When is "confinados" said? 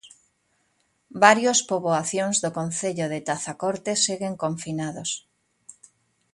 4.43-5.09